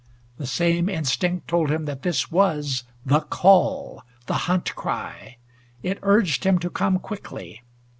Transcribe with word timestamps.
The 0.39 0.47
same 0.47 0.89
instinct 0.89 1.47
told 1.47 1.69
him 1.69 1.85
that 1.85 2.01
this 2.01 2.31
was 2.31 2.85
the 3.05 3.19
call 3.19 4.01
the 4.25 4.33
hunt 4.49 4.75
cry. 4.75 5.37
It 5.83 5.99
urged 6.01 6.43
him 6.43 6.57
to 6.57 6.71
come 6.71 6.97
quickly. 6.97 7.61